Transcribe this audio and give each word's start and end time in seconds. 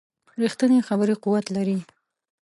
ریښتینې 0.41 0.79
خبرې 0.87 1.13
قوت 1.23 1.45
لري 1.55 1.77